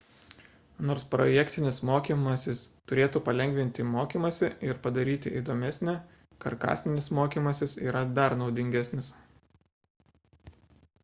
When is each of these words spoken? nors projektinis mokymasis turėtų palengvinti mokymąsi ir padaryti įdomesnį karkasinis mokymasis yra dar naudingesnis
nors 0.91 1.03
projektinis 1.09 1.79
mokymasis 1.89 2.63
turėtų 2.91 3.21
palengvinti 3.27 3.85
mokymąsi 3.89 4.49
ir 4.69 4.81
padaryti 4.87 5.35
įdomesnį 5.43 5.95
karkasinis 6.47 7.11
mokymasis 7.19 7.77
yra 7.91 8.05
dar 8.19 8.39
naudingesnis 8.43 9.13